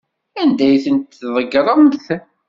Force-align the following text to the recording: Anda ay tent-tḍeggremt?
Anda 0.41 0.63
ay 0.69 0.79
tent-tḍeggremt? 0.85 2.05